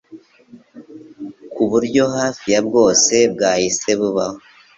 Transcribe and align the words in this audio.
k’uburyo 1.53 2.03
hafi 2.17 2.45
ya 2.53 2.61
bwose 2.67 3.13
kwahise 3.35 3.91
kubaho 3.99 4.37